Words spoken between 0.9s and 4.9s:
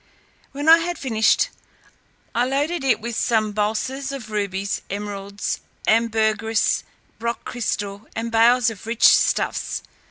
finished, I loaded it with some bulses of rubies,